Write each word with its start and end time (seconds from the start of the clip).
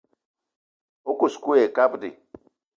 O 1.09 1.11
kous 1.19 1.35
kou 1.43 1.51
ayi 1.55 1.67
kabdi. 1.77 2.09